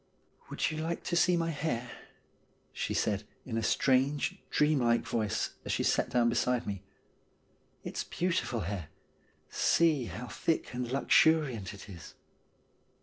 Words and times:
'Would 0.49 0.71
you 0.71 0.77
like 0.77 1.03
to 1.03 1.15
see 1.15 1.37
my 1.37 1.51
hair?' 1.51 1.91
she 2.73 2.91
said, 2.95 3.23
in 3.45 3.55
a 3.55 3.61
strange, 3.61 4.39
dreamlike 4.49 5.03
voice 5.05 5.51
as 5.63 5.71
she 5.71 5.83
sat 5.83 6.09
down 6.09 6.27
beside 6.27 6.65
me.' 6.65 6.81
It's 7.83 8.03
beautiful 8.03 8.61
hair; 8.61 8.87
see 9.51 10.05
how 10.05 10.25
thick 10.25 10.73
and 10.73 10.91
luxuriant 10.91 11.75
it 11.75 11.87
is.' 11.87 12.15